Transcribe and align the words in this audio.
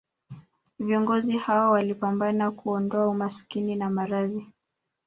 Viongozi 0.79 1.37
hao 1.37 1.71
walipambana 1.71 2.51
kuondoa 2.51 3.07
umaskini 3.07 3.75
na 3.75 3.89
maradhi 3.89 4.47